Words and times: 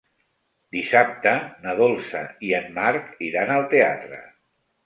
Dissabte 0.75 1.33
na 1.67 1.75
Dolça 1.81 2.23
i 2.49 2.57
en 2.61 2.67
Marc 2.81 3.23
iran 3.31 3.55
al 3.59 3.69
teatre. 3.75 4.25